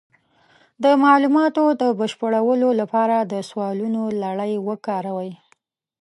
[0.83, 5.31] د معلوماتو د بشپړولو لپاره د سوالونو لړۍ وکاروئ.